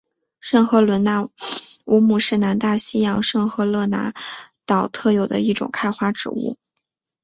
[0.39, 1.29] 圣赫伦那
[1.85, 4.15] 乌木是南大西洋圣赫勒拿
[4.65, 6.57] 岛特有的一种开花植物。